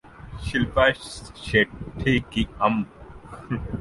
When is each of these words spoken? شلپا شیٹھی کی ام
شلپا 0.45 0.85
شیٹھی 1.45 2.15
کی 2.31 2.43
ام 2.65 2.75